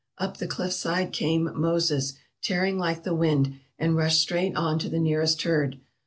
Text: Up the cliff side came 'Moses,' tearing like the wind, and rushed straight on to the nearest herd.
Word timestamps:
Up 0.17 0.37
the 0.37 0.47
cliff 0.47 0.73
side 0.73 1.13
came 1.13 1.51
'Moses,' 1.53 2.15
tearing 2.41 2.79
like 2.79 3.03
the 3.03 3.13
wind, 3.13 3.59
and 3.77 3.95
rushed 3.95 4.19
straight 4.21 4.55
on 4.57 4.79
to 4.79 4.89
the 4.89 4.97
nearest 4.99 5.43
herd. 5.43 5.79